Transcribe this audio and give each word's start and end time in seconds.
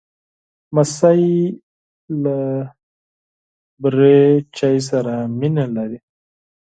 لمسی 0.73 1.21
له 2.23 2.37
بوره 3.81 4.17
چای 4.57 4.77
سره 4.89 5.13
مینه 5.39 5.65
لري. 5.75 5.99